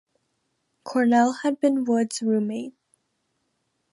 [0.83, 2.73] Cornell had been Wood's roommate.